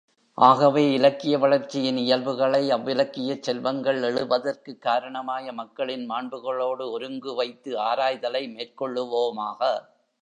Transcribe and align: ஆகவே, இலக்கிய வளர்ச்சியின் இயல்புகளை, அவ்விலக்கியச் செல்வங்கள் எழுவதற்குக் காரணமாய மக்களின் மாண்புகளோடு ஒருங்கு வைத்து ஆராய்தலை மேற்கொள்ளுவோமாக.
ஆகவே, 0.37 0.91
இலக்கிய 0.91 1.37
வளர்ச்சியின் 1.37 1.97
இயல்புகளை, 1.97 2.69
அவ்விலக்கியச் 2.69 3.41
செல்வங்கள் 3.41 4.01
எழுவதற்குக் 4.01 4.81
காரணமாய 4.81 5.53
மக்களின் 5.53 6.09
மாண்புகளோடு 6.09 6.91
ஒருங்கு 6.91 7.35
வைத்து 7.35 7.79
ஆராய்தலை 7.81 8.43
மேற்கொள்ளுவோமாக. 8.49 9.61